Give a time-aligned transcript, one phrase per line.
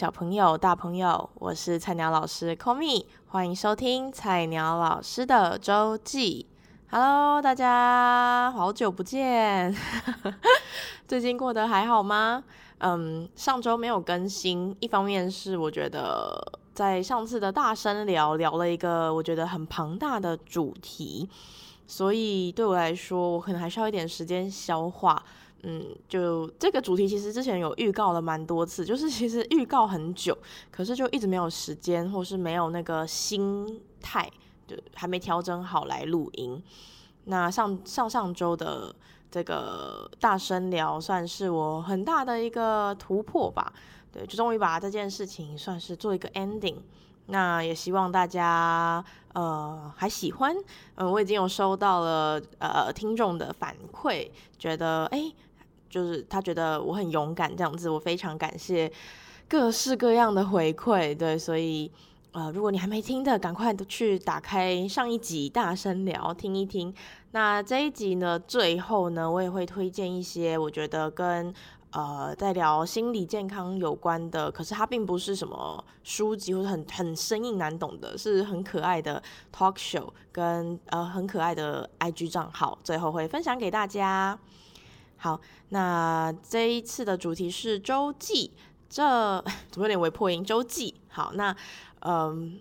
[0.00, 6.46] 小朋友、大朋友，我是菜鸟老师 Komi，欢迎收听菜鸟老师的周记。
[6.90, 9.76] Hello，大家好久不见，
[11.06, 12.42] 最近过得还好吗？
[12.78, 21.28] 嗯，上周没有更新，一方面是我觉得在上次的大声聊聊了一个我觉得很庞大的主题，
[21.86, 25.22] 所以对我来说，我可能还需要一点时间消化。
[25.62, 30.34] 嗯，就这个主题其实之前有预告了蛮多次，就是其实预告很久，
[30.70, 34.26] 可是就一直没有时间，或是没有那个心态，
[34.66, 36.62] 就还没调整好来录音。
[37.24, 38.94] 那上上上周的
[39.30, 43.70] 这个大声聊，算是我很大的一个突破吧。
[44.10, 46.76] 对，就终于把这件事情算是做一个 ending。
[47.26, 50.56] 那也希望大家呃还喜欢。
[50.94, 55.30] 嗯、呃，我已经有收到了呃听众的反馈，觉得哎。
[55.90, 58.90] 就是他觉得我很勇敢这样子，我非常感谢
[59.48, 61.90] 各式各样的回馈，对，所以
[62.32, 66.94] 呃，如果你还没听的，赶快去打开上一集大声聊听一听。
[67.32, 71.52] 那这一集呢，最后呢，我也会推荐一些我觉得跟
[71.90, 79.20] 呃在聊心理健康有关的，可是它并不是什么书籍或者很很生硬难懂的，是很可爱的
[79.52, 84.38] talk show 跟呃很可爱的 IG 账号，最后会分享给大家。
[85.22, 88.52] 好，那这一次的主题是周记，
[88.88, 89.04] 这
[89.70, 90.42] 怎么有点微破音？
[90.42, 90.94] 周记。
[91.08, 91.54] 好，那
[91.98, 92.58] 嗯，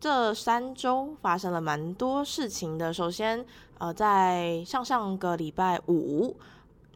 [0.00, 2.92] 这三周发生了蛮多事情的。
[2.92, 3.46] 首先，
[3.78, 6.36] 呃，在上上个礼拜五，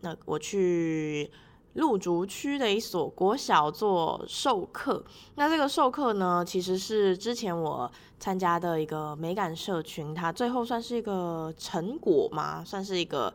[0.00, 1.30] 那我去
[1.74, 5.04] 芦竹区的一所国小做授课。
[5.36, 13.32] 那这个授课呢，其实是之前我参加的一个美感社群，它最后算是一个成果嘛，算是一个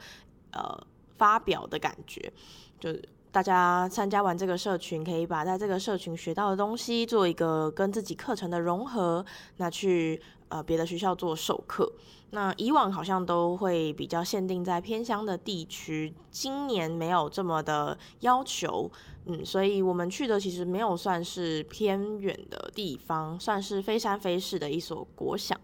[0.51, 0.77] 呃。
[1.17, 2.31] 发表的感觉，
[2.79, 2.89] 就
[3.31, 9.25] 大家参加完这个社群，可以把在这个社群学到的东西做一个跟自己课程的融合，
[9.57, 11.91] 那去呃别的学校做授课。
[12.29, 18.91] 那以往好像都会比较限定在偏乡的地区，今年没有这么的要求，
[19.25, 25.55] 嗯，所以我们去的其实没有算是偏远的地方，算是非山非市的一所国小，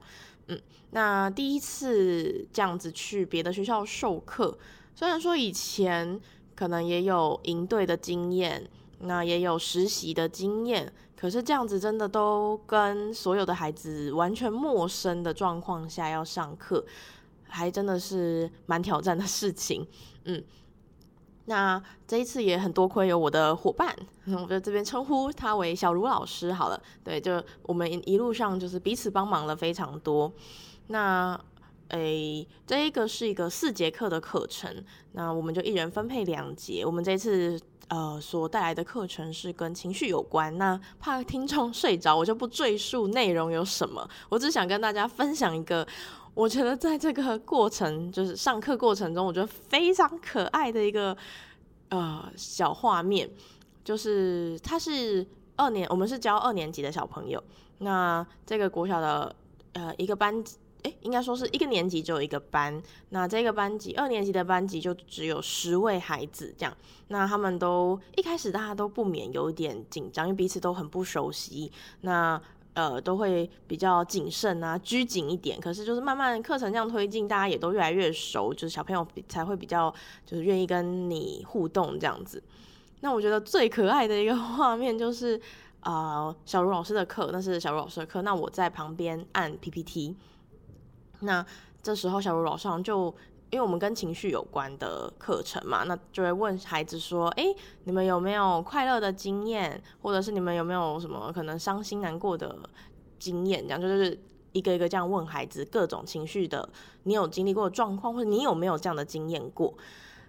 [0.48, 0.60] 嗯，
[0.92, 4.58] 那第一次这样子去别的学校授课。
[5.00, 6.20] 虽然说以前
[6.54, 16.84] 可能也有营队的经验，那也有实习的经验，可是这样子真的都跟所有的孩子完全陌生的状况下要上课，
[17.48, 19.88] 还真的是蛮挑战的事情。
[20.26, 20.44] 嗯，
[21.46, 23.96] 那这一次也很多亏有我的伙伴，
[24.26, 26.78] 我在这边称呼他为小茹老师好了。
[27.06, 30.30] 对，就我们一路上就是彼此帮忙了非常多。
[30.88, 31.40] 那。
[31.90, 34.84] 诶，这一个是一个四节课的课程，
[35.14, 36.86] 那我们就一人分配两节。
[36.86, 44.08] 我们这次呃所带来的课程是跟情绪有关，那怕听众睡着，我就不赘述内容有什么。
[44.30, 45.88] 我只想跟大家分享一个，
[46.36, 51.18] 我觉得在这个过程，就是上课过程中，我觉得非常可爱的一个
[51.90, 53.28] 呃小画面，
[53.84, 57.44] 就是他是二年，我们是教二年级的小朋友，
[57.80, 59.36] 那这个国小的
[59.74, 60.56] 呃一个班级。
[60.84, 66.74] 诶，应该说是一个年级只有一个班，那这个班级二年级的班级就只有十位孩子这样，
[67.10, 71.70] 那他们都一开始大家都不免有一点紧张，因为彼此都很不熟悉，
[72.02, 72.42] 那
[72.76, 75.60] 呃都会比较谨慎啊，拘谨一点。
[75.60, 79.94] 可是就是慢慢课程这样推进，大家也都越来越熟，就是小朋友才会比较
[80.26, 82.42] 就是愿意跟你互动这样子。
[83.02, 85.38] 那我觉得最可爱的一个 画面就是
[85.82, 90.16] 呃小茹老师的课，那是小茹老师的课，那我在旁边按 PPT。
[91.22, 91.46] 那
[91.82, 93.14] 这时候，小茹老师就
[93.50, 97.46] 因为我们跟情绪有关的课程嘛，那就会问孩子说：“哎，
[97.86, 102.56] 你们有没有快乐的经验，或者是你们有没有什么可能伤心难过的
[103.18, 104.20] 经验？”这样就是
[104.52, 106.70] 一个一个这样问孩子各种情绪的，
[107.04, 109.74] 你有经历过的状况，或者你有没有这样的经验过？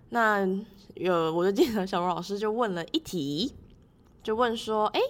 [0.08, 0.48] 那
[0.94, 3.54] 有，我就记得小茹老师就问了一题，
[4.22, 5.00] 就问说：“哎，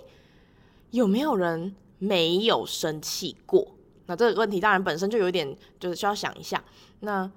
[0.91, 3.69] 有没有人没有生气过？”
[4.11, 6.61] 那这个问题当然本身就有点，就是需要想一下。
[6.99, 7.31] 那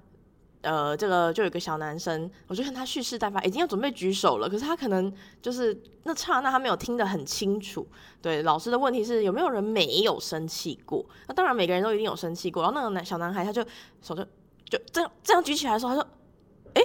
[0.61, 7.87] 呃，这个就有个小男生，我就看他蓄势待发，已经要准备举手了，可是他可能就是那刹那他没有听得很清楚。
[8.23, 11.05] 对，老师的问题是有没有人没有生气过？
[11.27, 12.63] 那当然每个人都一定有生气过。
[12.63, 13.63] 然后那个男小男孩他就
[14.01, 14.23] 手就
[14.67, 16.07] 就这样这样举起来的时候，他说
[16.73, 16.81] ：“哎，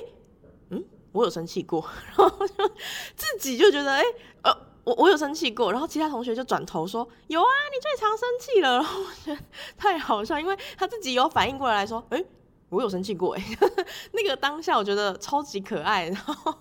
[0.68, 1.82] 嗯，我有生气过。
[2.14, 2.68] ”然后就
[3.16, 4.02] 自己就觉得哎
[4.42, 4.67] 呃。
[4.88, 8.76] 我我有生气过，然后其他同学就转头说有啊，你最常生气了。
[8.76, 9.38] 然后我觉得
[9.76, 12.24] 太好笑，因为他自己有反应过来，说，诶，
[12.70, 13.44] 我有生气过哎，
[14.12, 16.54] 那个当下我觉得超级可爱，然后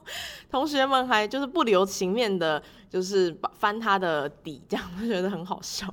[0.52, 5.88] 同学们还就是不留情面的，就是翻他的底，这样我觉得很好笑。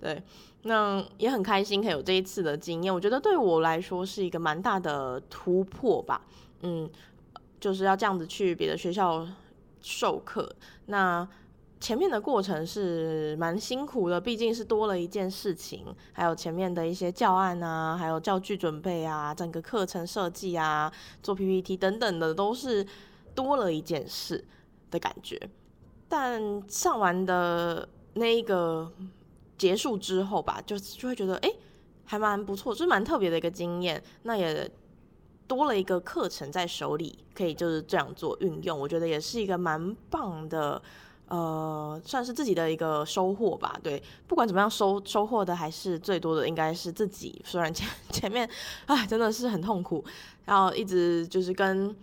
[0.00, 0.20] 对，
[0.62, 6.20] 那也很开心可以有这一次的经验，我觉得对我来说是一个蛮大的突破吧。
[6.62, 6.90] 嗯，
[7.60, 9.24] 就是要这样子去别的学校
[9.80, 10.52] 授课，
[10.86, 11.28] 那。
[11.86, 20.92] 前面的过程是蛮辛苦的，毕竟是多了一件事情，还有前面的一些教案啊，还有教具准备啊，整个课程设计啊，
[21.22, 22.84] 做 PPT 等等的，都是
[23.36, 24.44] 多了一件事
[24.90, 25.40] 的感觉。
[26.08, 28.92] 但上完的那一个
[29.56, 31.48] 结束之后吧，就就会觉得，哎、
[32.04, 34.02] 还蛮不错，就是蛮特别的一个经验。
[34.24, 34.68] 那也
[35.46, 40.82] 多了一个课程在手里，可以就是这样做运用，我觉得也是一个蛮棒的。
[41.28, 43.76] 呃，算是自己的一个收获吧。
[43.82, 47.42] 对，不管怎么样，收收获的还是最多的，应该是自己。
[47.44, 48.48] 虽然前 前面，
[48.86, 50.04] 哎，真的是很痛苦，
[50.44, 51.94] 然后一直就是跟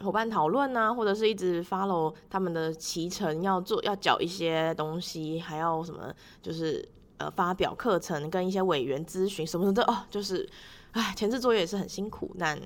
[0.00, 6.88] 伙伴讨论啊，或者是一直 follow 他们的骑程，要做要缴一些东西，还要什么，就是
[7.18, 10.48] 呃发表课程，跟一些委员咨询什么的哦，就是
[10.92, 12.34] 哎，前置作业也是很辛苦。
[12.38, 12.56] 但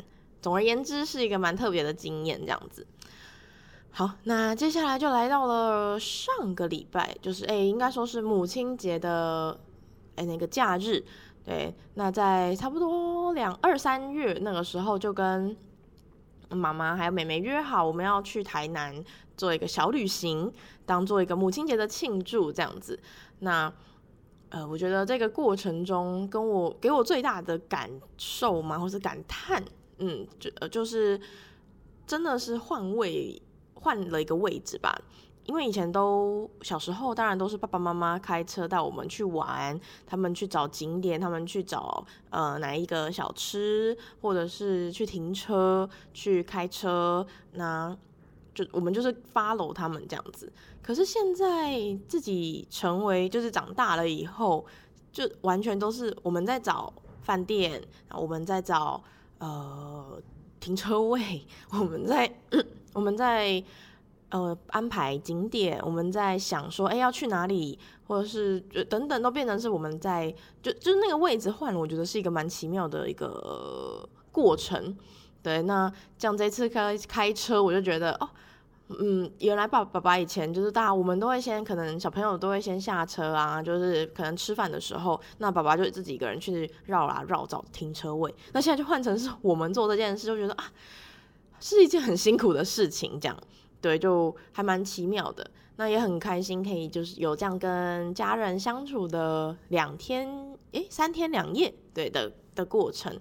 [0.43, 2.87] 总而言之，是一个蛮特别的经验，这样子。
[3.97, 9.57] 好，那接下来就来到了上个礼拜，就是哎，应该说是母亲节的
[10.17, 11.01] 哎那个假日，
[11.45, 15.57] 对，那在差不多两二三月那个时候，就跟
[16.49, 18.93] 妈妈还有妹妹约好，我们要去台南
[19.37, 20.53] 做一个小旅行，
[20.85, 22.99] 当做一个母亲节的庆祝这样子。
[23.39, 23.73] 那
[24.49, 27.89] 呃，我觉得这个过程中，跟我给我最大的感
[28.19, 29.65] 受嘛，或是感叹，
[29.99, 31.21] 嗯，就呃就是
[32.05, 33.41] 真的是换位。
[33.85, 34.99] 换了一个位置吧，
[35.45, 47.95] 因为以前都小时候，当然都是爸爸妈妈开车带我们去玩，他们去找景点，他们去找呃哪一个小吃，或者是去停车去开车，那
[48.55, 50.51] 就我们就是 follow 他们这样子。
[50.83, 54.65] 可是现在自己成为就是长大了以后，
[55.13, 56.91] 就完全都是我们在找
[57.21, 57.83] 饭店，
[58.15, 59.05] 我们在找
[59.41, 60.19] 呃
[60.59, 62.35] 停车位， 我们在。
[62.95, 63.63] 我们在
[64.31, 68.59] 呃安排景点，我们在想说，哎，要去哪里，或者是
[68.89, 74.97] 等等，都变成是我们在就就是那个位置换了，我觉得是一个蛮奇妙的一个过程。
[75.43, 78.29] 对，那像这次开开车，我就觉得哦，
[78.89, 88.35] 嗯，原来爸爸爸以前就是大家我们都会先可能小朋友都会先下车啊，就是可能吃饭的时候，那爸爸就自己一个人去绕啊绕找停车位。
[88.53, 90.73] 那现在就换成是我们做这件事，就觉得啊。
[91.61, 93.37] 是一件很辛苦的事情，这样
[93.81, 95.49] 对，就还蛮奇妙的。
[95.77, 103.13] 那也很开心，可以就是有这样跟家人相处的两天，诶，三天两夜，对的的过程。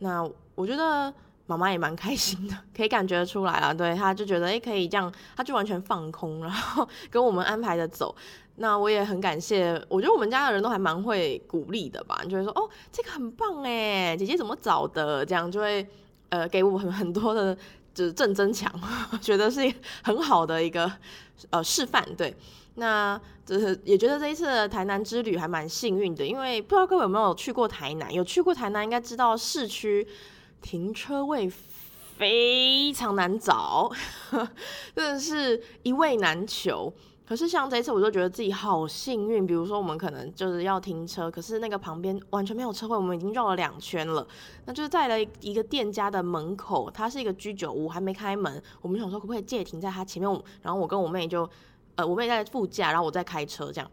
[0.00, 0.22] 那
[0.54, 1.12] 我觉得
[1.46, 3.72] 妈妈也蛮开心的，可以感觉出来啊。
[3.72, 8.14] 对，她就觉得诶，可以这样，她就完全放空，然后 跟我们安排的走。
[8.56, 15.24] 那我也很感谢，我觉得我们家的人都还蛮会鼓励的吧，就会说哦，这个很棒诶，姐姐怎么找的？
[15.24, 15.84] 这样就会
[16.34, 17.56] 呃给我很很多的。
[17.94, 18.68] 就是正增强，
[19.22, 19.72] 觉得是
[20.02, 20.90] 很好的一个
[21.50, 22.04] 呃示范。
[22.16, 22.34] 对，
[22.74, 28.12] 那就是也觉得这一次的台南之旅还蛮幸运的，因为不知道各位有没有去过台南？
[28.12, 30.04] 有去过台南应该知道市区
[30.60, 31.48] 停车位
[32.18, 33.88] 非常难找，
[34.96, 36.92] 真的是一位难求。
[37.26, 39.46] 可是像这一次，我就觉得自己好幸运。
[39.46, 44.26] 比如说，我们可能就是要停车，可是那个旁边完全没有车位，我们已经绕了两圈了。
[44.66, 48.62] 那就是在了一个店家的门口，它是一个居酒屋，还没开门。
[48.82, 51.48] 我们想说可不可以借停在它前面，然后我跟我妹就，
[51.94, 53.90] 呃，我妹在副驾，然后我在开车，这样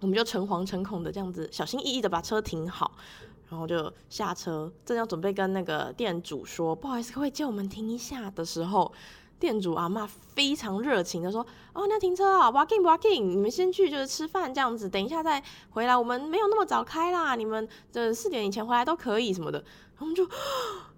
[0.00, 2.90] 我们就诚惶诚恐的这样子，小心翼翼的把车停好，
[3.50, 8.90] 然后就下车，正要准备跟那个店主说不好意思，可不可以借我们停一下的时候。
[9.38, 15.96] 店主阿妈非常热情的说：“哦，那停车啊，walking walking，你们先去就是吃饭这样子，等一下再回来。
[15.96, 19.62] 我们没有那么早开啦，你们这四点以前回来都可以什么的。”
[19.98, 20.26] 我们就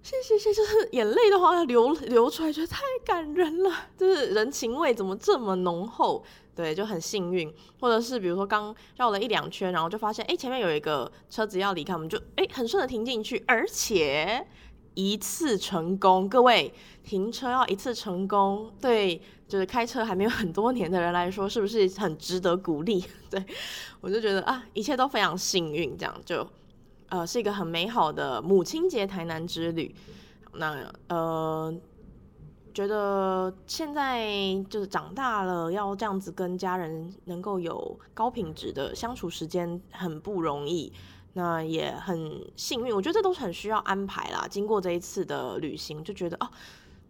[0.02, 6.24] 谢谢谢谢，就是眼泪都好像流流出来，觉得太感人了， 就是人情味怎么这么浓厚？
[6.56, 14.44] 对，就很幸运，或者是比如说刚绕了一两圈，然后就发现哎，前面有一个车子要离开，我们就哎很顺的停进去，而且。
[14.98, 16.74] 一次成功，各位
[17.04, 23.04] 停车要一次成功，对，就是开车还没有很多年的人来说，是不是很值得鼓励？
[23.30, 23.40] 对，
[24.00, 26.44] 我就觉得啊，一切都非常幸运，这样就
[27.10, 29.94] 呃是一个很美好的母亲节台南之旅。
[30.54, 31.72] 那呃，
[32.74, 34.26] 觉得现在
[34.68, 40.92] 就是长大了，要这样子跟家人能够有高品质的相处时间很不容易。
[41.38, 44.44] 那也很幸运，我觉得这都是很需要安排啦。
[44.50, 46.50] 经过这一次的旅行，就觉得哦，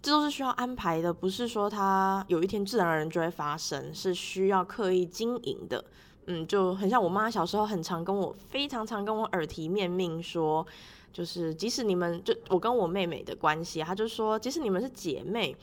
[0.03, 5.83] 这都是需要安排的，不是说它有一天自然而然就会发生，是需要刻意经营的。
[6.27, 10.67] 嗯，就很像我妈小时候很常跟我，非常常跟我耳提面命说，
[11.11, 15.57] 就是即使你们就我跟我妹妹的关系，她就说，即使你们是姐妹。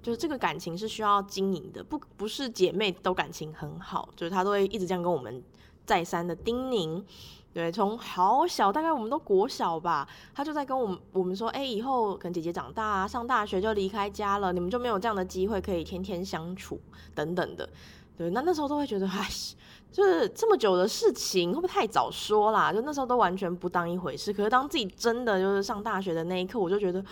[0.00, 5.42] 就是这个感情是需要经营的，不不是姐妹都感情很好，就是她都会一直这样跟我们
[5.84, 7.02] 再三的叮咛。
[7.52, 16.80] 对，从好小，大概我们都国小吧，他就在跟我们我们说，哎，以后可能姐姐长大啊，上大学就离开家了，你们就没有这样的机会可以天天相处
[17.14, 17.68] 等等的。
[18.16, 19.28] 对，那那时候都会觉得，哎，
[19.90, 22.72] 就是这么久的事情，会不会太早说啦？
[22.72, 24.32] 就那时候都完全不当一回事。
[24.32, 27.04] 可是当自己真的就是上大学的那一刻，我就觉得。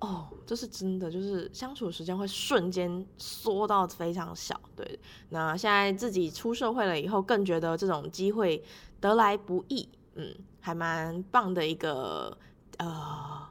[0.00, 4.60] 哦，这是真的，就是相处时间会瞬间缩到非常小。
[4.76, 4.98] 对，
[5.30, 8.62] 那现在自己出社会了以后，更觉得这种机会
[9.00, 12.36] 得来不易，嗯，还蛮棒的一个
[12.78, 13.46] 呃。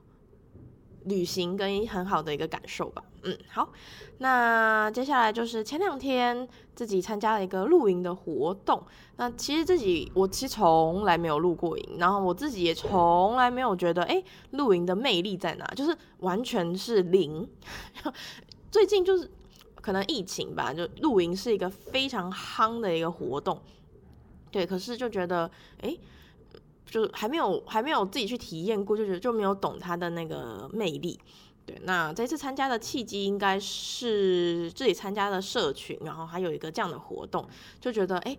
[1.06, 3.68] 旅行跟很好的一个感受吧，嗯，好，
[4.20, 8.82] 那接下来就是前两天自己参加了一个露营的活动。
[9.18, 15.66] 那其实自己我其实从来没有露过营，然后我自己也从来没有觉得，哎，露营的魅力在哪？
[15.76, 17.46] 就是完全是零。
[18.72, 19.30] 最近就是
[19.82, 23.62] 可能疫情吧，就露营是一个非常夯的一个活动，
[24.50, 25.98] 对，可是就觉得，哎。
[26.90, 31.20] 就还没有还没有自己去体验过，就觉得就没有懂它的那个魅力。
[31.68, 37.46] 对，那这次参加的契机应该是自己参加的社群，然后还有一个这样的活动，
[37.80, 38.36] 就觉得哎，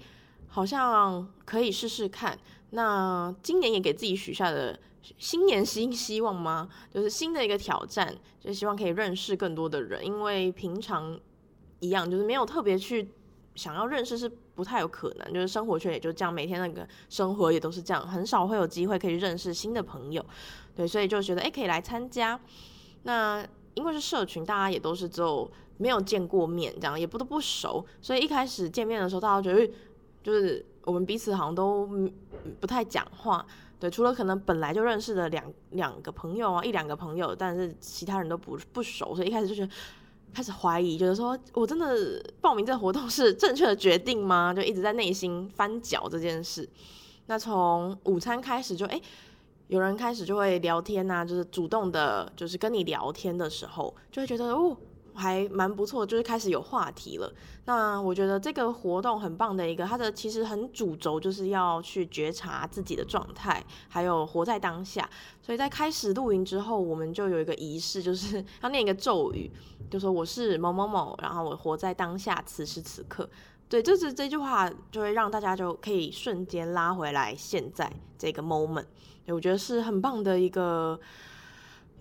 [0.48, 2.36] 好像可以试试看。
[2.70, 4.80] 那今年也给自己许下的
[5.18, 6.68] 新年新希望吗？
[6.90, 11.20] 就是新的一个挑战，就希望可以认识更多的人，因为平常
[11.80, 13.10] 一样就是没有特别去。
[13.54, 20.24] 想要认识是不太有可能，就是生活圈也就这样，每天那个生活也都是这样，很少会有机会可以认识新的朋友，
[20.76, 22.38] 对，所以就觉得哎，可以来参加。
[23.02, 29.72] 那因为是社群，大家也都是只有没有见过面，这样也不都不熟，所以一开始见面的时候，大家觉得
[30.22, 31.88] 就是我们彼此好像都
[32.60, 33.44] 不太讲话，
[33.80, 39.70] 对，除了可能本来就认识的两两个朋友啊，一两个朋友，但是其他人都不不熟，所以一开始就觉得。
[40.30, 44.52] 开始怀疑，觉得说我真的报名这个活动是正确的决定吗？
[44.52, 46.68] 就一直在内心翻搅这件事。
[47.26, 49.00] 那从午餐开始就哎，
[49.68, 54.76] 有人开始就会聊天呐、就是主动的，就是跟你聊天的时候，就会觉得哦。
[55.14, 57.28] 还蛮不错，就是开始有话题了。
[57.64, 65.10] 那我觉得这个活动很棒的一个，它的其实很主轴就是要去觉察自己的状态，还有活在当下。
[65.42, 69.50] 所以在开始露营之后，我们就有一个仪式，就是 要念一个咒语，
[69.90, 73.28] 就说我是某某某，然后我活在当下，此时此刻。
[73.68, 78.86] 对，就是这句话就会让大家就可以瞬间拉回来现在这个 moment。
[79.26, 80.98] 对，我觉得是很棒的一个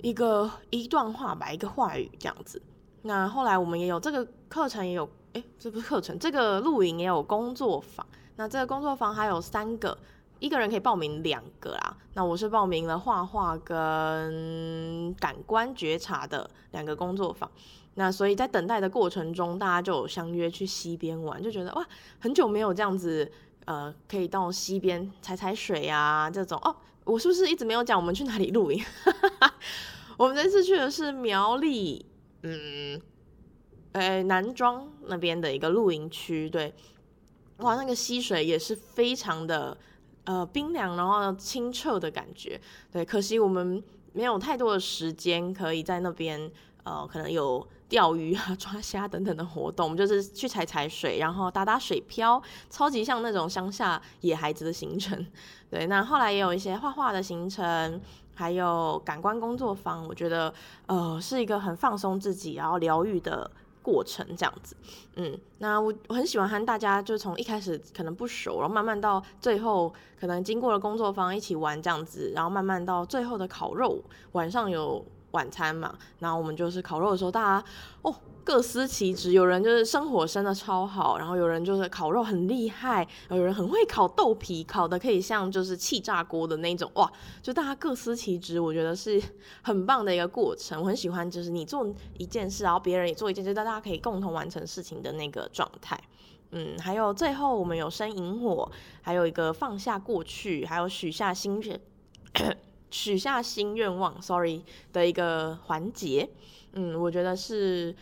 [0.01, 2.62] 一个一段话吧，一个话语这样子。
[3.01, 8.05] 那后来我们也有这个课程，也有诶，这不是课程，这个露营也有工作坊。
[8.38, 9.97] 那这个工作坊还有三个，
[10.39, 11.98] 一个人可以报名两个啦。
[12.13, 17.50] 那我是报名了画画跟感官觉察的两个工作坊。
[17.96, 21.88] 那所以在等待的过程中，大家就有相约去溪边玩，就觉得哇，
[22.20, 23.32] 很久没有这样子，
[23.65, 26.60] 呃，可以到溪边踩踩水啊这种。
[26.63, 26.75] 哦，
[27.06, 28.84] 我是不是一直没有讲我们去哪里露营？
[30.15, 32.06] 我们这次去的是苗栗。
[32.44, 33.01] 嗯，
[33.94, 36.72] 呃，南庄那边的一个露营区，对，
[37.58, 39.75] 哇，那个溪水也是非常的
[40.27, 46.51] 呃冰凉，然后清澈的感觉，对，可惜我们没有太多的时间可以在那边
[46.84, 55.25] 呃，可能有钓鱼啊、 抓虾等等的活动，就是去踩踩水，然后打打水漂，超级像那种乡下野孩子的行程，
[55.72, 58.00] 对，那后来也有一些画画的行程。
[58.39, 60.53] 还有感官工作坊，我觉得
[60.86, 63.50] 呃是一个很放松自己，然后疗愈的
[63.88, 64.75] 过程，这样子。
[65.15, 74.03] 嗯，那我我很喜欢和大家，就从一开始可能不熟，然后慢慢到最后，可能经过了工作坊一起玩这样子，然后慢慢到最后的烤肉，
[74.34, 77.65] 晚上有晚餐嘛，然后我们就是烤肉的时候，大家
[78.01, 78.13] 哦。
[78.48, 87.12] 各司其职，有人就是生火生的超好，然后有人就是烤肉很厉害，有人很会烤豆皮，烤的可以像就是气炸锅的那种，哇！
[87.42, 89.22] 就大家各司其职，我觉得是
[89.63, 90.82] 很棒的一个过程。
[90.82, 96.01] 我很喜欢就是你做一件事，然后别人也做一件事，大家可以共同完成事情的那个状态。
[96.51, 101.82] 嗯，还有最后我们有生萤火，还有一个放下过去，还有许下心愿，
[102.92, 104.63] 许下新愿望，sorry
[104.94, 106.30] 的一个环节。
[106.72, 107.94] 嗯，我觉得是。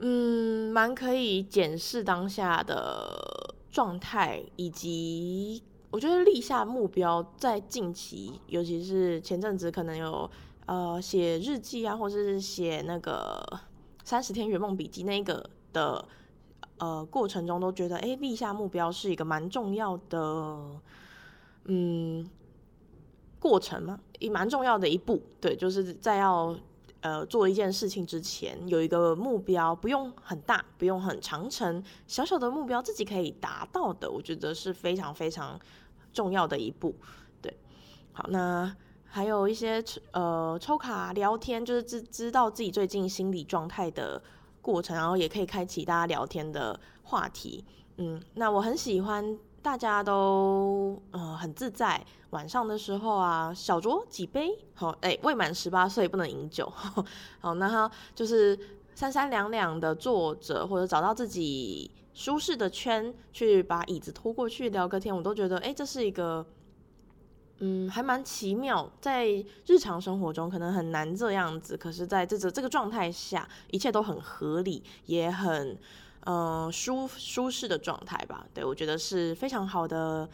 [0.00, 10.30] 嗯，蛮可以检视当下的状态，以及我觉得立下目标，在近期，尤其是前阵子，可能有
[10.66, 13.42] 呃写日记啊，或者是写那个
[14.04, 16.04] 三十天圆梦笔记那个的
[16.78, 20.80] 呃过程中，都觉得哎，立下目标是一个蛮重要的，
[21.64, 22.24] 嗯，
[23.40, 25.20] 过程嘛，也蛮重要的一步。
[25.40, 26.56] 对，就是在要
[27.08, 35.58] 呃做一件事情之前，有一个目标，不用很大，不用很长程，小小的目标自己可以达到的，我觉得是非常非常。
[36.10, 36.96] 重要的一步，
[37.40, 37.54] 对，
[38.12, 38.74] 好，那
[39.04, 44.20] 还有一些呃抽卡聊天，就是知知道自己最近心理状态的
[44.62, 47.62] 过程，然后也可以开启大家聊天的话题，
[47.98, 56.72] 嗯，那我很喜欢大家都呃很自在，晚上的时候啊，小酌几杯，好，哎、未满十八岁不能饮酒，
[57.40, 58.58] 好，那他就是
[58.94, 61.90] 三三两两的坐着，或者找到自己。
[62.14, 66.44] 舒适的圈，去把椅子拖过去聊个天，我都觉得，哎，这是一个，
[67.60, 68.90] 嗯，还蛮奇妙。
[69.00, 69.28] 在
[69.66, 75.78] 日常生活中可能很难这样子，可是在这这这个状态下，一切都很合理，也很，
[76.28, 78.46] 呃，舒舒适的状态吧。
[78.52, 80.28] 对，我觉得是非常好的。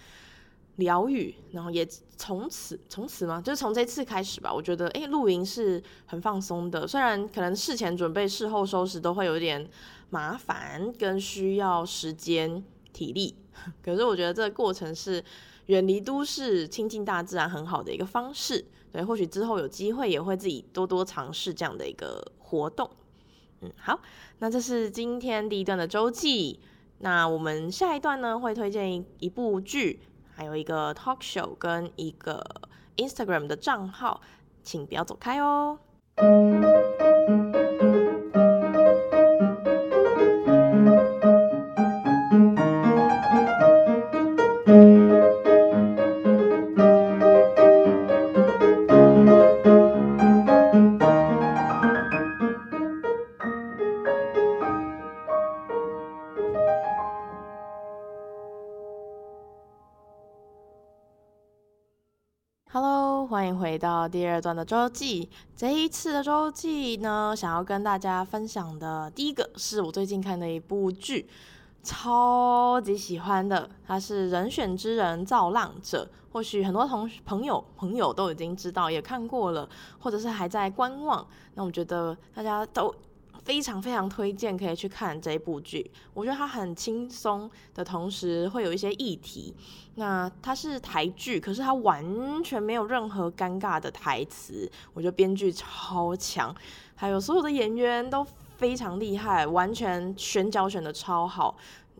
[0.79, 1.87] 疗愈，然后也
[2.17, 4.53] 从此从此嘛，就是从这次开始吧。
[4.53, 6.85] 我觉得，哎，露营是很放松的。
[6.85, 9.65] 虽然可能事前准备、事后收拾都会有点
[10.11, 12.61] 麻烦，跟需要时间、
[12.93, 13.37] 体力，
[13.85, 15.23] 可是我觉得这个过程是
[15.67, 18.65] 远离都市、亲近大自然很好的一个方式。
[18.91, 22.91] 对，或许之后有机会也会自己多多尝试这样的一个活动。
[23.61, 24.01] 嗯，好，
[24.39, 26.61] 那这是今天第一段的周记。
[26.99, 30.01] 那我们下一段呢，会推荐一部剧。
[30.37, 32.45] 还有一个 talk show 跟一个
[32.97, 34.21] Instagram 的账号，
[34.63, 35.79] 请不要走开哦。
[64.15, 65.29] 第二段的周记。
[65.57, 71.29] 这一次的周记呢，想要跟大家分享的第一个是我最近看的一部剧，
[71.83, 73.69] 超级喜欢的。
[73.85, 81.27] 它是《人选之人造浪者》，或许很多同朋友朋友都已经知道，也看过了，或者是还在观望。
[81.55, 82.95] 那我觉得大家都。
[83.45, 89.55] 非常非常推荐可以去看这一部剧，我觉得它很轻松的同时会有一些议题。
[89.97, 96.55] 那它是台剧，可是它完全没有任何尴尬的台词，我觉得编剧超强，
[96.95, 98.27] 还有所有的演员都
[98.57, 101.57] 非常厉害，完全选角选的超好，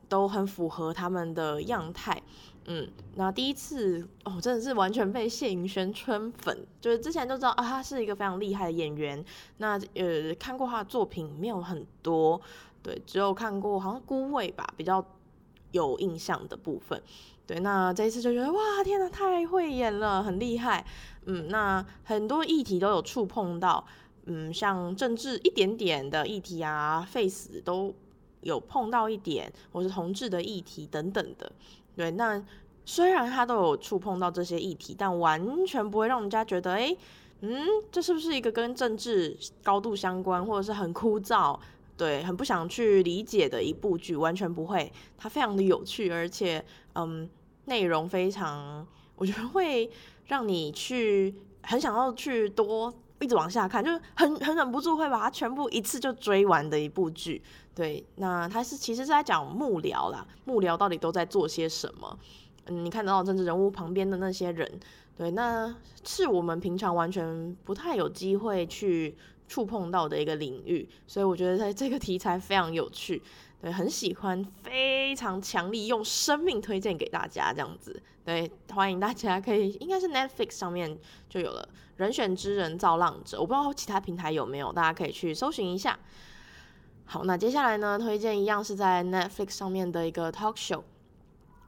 [0.09, 2.21] 都很符合他们的样态。
[2.67, 9.23] 嗯，那第一次哦，真的是完全被谢盈萱圈粉，就是之前就知道啊，他是一个非常厉害的演员。
[9.59, 12.41] 那呃，看过他的作品没有很多，
[12.83, 15.05] 对，只有看过好像《孤味》吧，比较
[15.73, 17.03] 有印象的部分。
[17.47, 20.87] 对，那这一次就觉得哇，天哪，太会演了，很厉害。
[21.27, 23.85] 嗯，那很多议题都有触碰到，
[24.25, 27.95] 嗯，像政治一点点的议题啊，face 都
[28.41, 31.53] 有碰到一点，或是同志的议题等等的。
[31.97, 32.43] 对，那
[32.85, 36.97] 虽然他都有触碰到这些议题，但完全不会让人家觉得，哎，
[37.41, 41.59] 嗯，这是不是一个跟政治高度相关，或者是很枯燥，
[41.97, 44.93] 对，很不想去理解的一部剧，完全不会。
[45.17, 47.29] 它非常的有趣，而且，嗯，
[47.67, 49.91] 内容非常，我觉得会
[50.27, 52.93] 让你去很想要去多
[53.25, 57.43] 一直往下看，就是很很忍不住会把它全部一次就追完的一部剧。
[57.75, 62.19] 对，那它是其实是在讲幕僚啦，幕僚到底都在做些什么？
[62.67, 64.71] 嗯，你看得到政治人物旁边的那些人，
[65.17, 69.17] 对，那是我们平常完全不太有机会去
[69.55, 73.23] 触碰到的一个领域，所以我觉得在这个题材非常有趣，
[73.63, 81.63] 对，很喜欢，非常强力用生命推荐给大家这样子，对，欢迎大家可以，应该是 Netflix 上面就有了
[81.99, 85.97] 《人选之人造浪者》，我不知道其他平台有没有，大家可以去搜寻一下。
[87.05, 90.83] 好，那接下来呢，推荐一样是在 Netflix 上面的一个 talk show，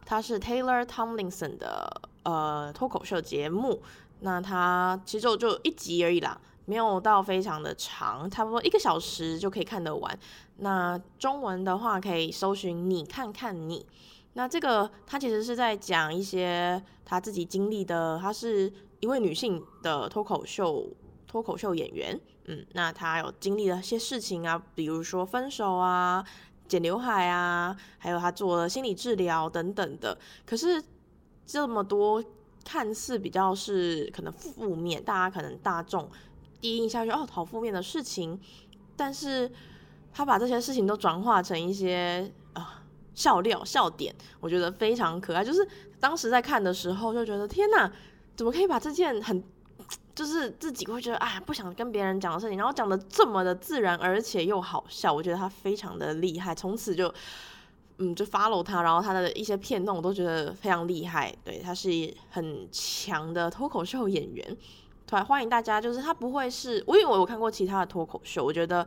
[0.05, 3.81] 它是 Taylor Tomlinson 的呃脱口秀节目。
[4.21, 10.19] 那它其实就就一集而已啦，没有到非常的长，差不多一个小时就可以看得完。
[10.59, 13.87] 那中文的话可以搜寻你看看你。
[14.35, 20.87] 那这个他其实是在讲一些他自己经历的，她是一位女性的脱口秀
[21.27, 22.21] 脱口秀演员。
[22.45, 26.25] 嗯，那他有经历了些事情啊，比如说分手啊、
[26.69, 30.17] 剪刘海啊，还有他做了心理治疗等等的。
[30.45, 30.83] 可是
[31.47, 32.23] 这么多
[32.65, 36.09] 看似比较是可能负面，大家可能大众
[36.61, 38.41] 第一印象就哦，好负面的事情，
[38.97, 39.51] 但是
[40.13, 42.67] 他把这些事情都转化成一些啊、呃、
[43.15, 45.45] 笑料笑点，我觉得非常可爱。
[45.45, 45.67] 就是
[46.01, 47.91] 当时在看的时候就觉得天哪，
[48.35, 49.43] 怎么可以把这件很
[50.15, 56.55] 就是自己会觉得哎不想跟别人讲的事情，然后讲得这么的自然，而且又好笑，我觉得他非常的厉害。
[56.55, 57.13] 从此就。
[57.99, 61.35] 嗯，就 follow 他，然后他的一些片段我都觉得非常厉害。
[61.43, 64.57] 对，他是很强的脱口秀演员。
[65.07, 65.81] 对，欢迎大家。
[65.81, 68.87] 就是他不会是，我因为我有看过其他的脱口秀，我觉得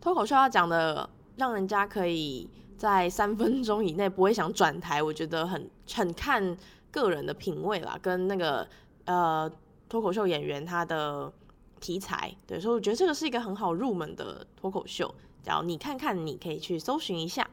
[0.00, 6.56] 脱口秀要讲的让人家可以在三分钟以内不会想转台，我觉得很很看
[6.92, 8.66] 个人的品味啦，跟那个
[9.04, 9.50] 呃
[9.88, 11.32] 脱口秀演员他的
[11.80, 12.32] 题材。
[12.46, 15.12] 对，所以我觉得这个是一个很好入门的脱口秀。
[15.42, 17.48] 只要你看看，你可以去搜寻一下。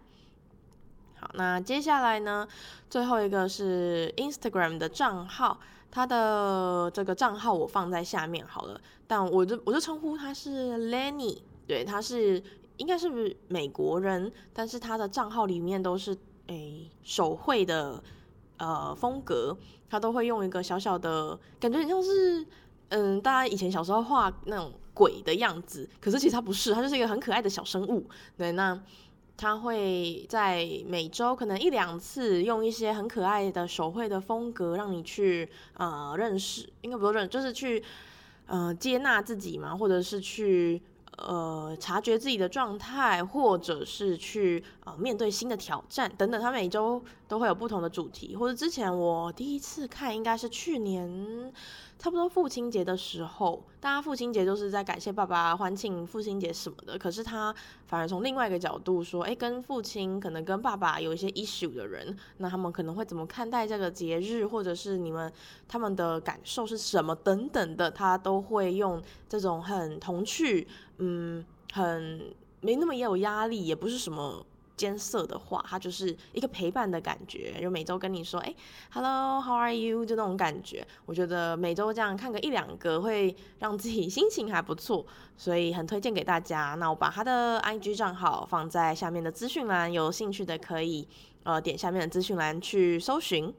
[1.20, 2.48] 好那接下来呢，
[2.89, 5.60] 最后一个是 Instagram 的账号，
[5.95, 12.43] 他的这个账号我放在下面好了，但我就我就称呼他是 Lenny，对，他是
[12.75, 16.13] 应该是美国人，但是他的账号里面都是
[16.47, 18.03] 诶手绘的
[18.58, 19.58] 呃风格，
[19.89, 22.45] 他都会用一个小小的感觉，像是
[22.89, 28.05] 嗯大家以前小时候画那种鬼的样子，可是其实他不是，他就是一个很可爱的小生物，
[28.38, 28.77] 对，那。
[29.38, 37.84] 他会在每周可能一两次，用一些很可爱的手绘的风格，让你去呃认识，应该不说认，就是去
[38.45, 40.82] 呃接纳自己嘛，或者是去
[41.17, 46.41] 呃察觉自己的状态，或者是去呃面对新的挑战等等。
[46.41, 51.51] 他每周都会有不同的主题，或者之前我第一次看应该是去年。
[51.97, 56.97] 差不多父亲节的时候，大家父亲节就是在感谢爸爸、欢庆父亲节什么的。
[56.97, 57.55] 可是他
[57.88, 65.31] 反而从另外一个角度说，哎，跟父亲可能跟爸爸有一些 issue 的人，那他们可能会怎么看待这个节日，或者是你们
[65.69, 74.45] 他们的感受是什么等等的，他都会用这种很童趣，嗯，很没那么也有压力，也不是什么。
[74.75, 78.53] 艰涩的话，它就是一个陪伴的感觉，就每周跟你说，哎
[78.91, 80.05] ，Hello，How are you？
[80.05, 80.85] 就那种感觉。
[81.05, 85.05] 我觉得每周这样看个一两个，会让自己心情还不错，
[85.38, 86.75] 所以很推荐给大家。
[86.75, 91.07] 那我把他的 IG 账号放在下面的资讯栏，有兴趣的可以
[91.43, 93.53] 呃点下面的资讯栏去搜寻。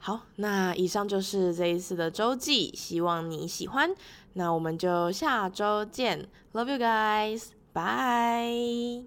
[0.00, 3.90] 好，那以上就是这一次的周记，希望你喜欢。
[4.34, 9.04] 那我们就下周见，Love you guys，bye。